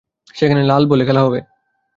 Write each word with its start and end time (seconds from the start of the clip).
সেখানে 0.35 0.61
লাল 0.63 0.83
বলে 0.87 1.03
খেলা 1.05 1.21
হবে। 1.21 1.39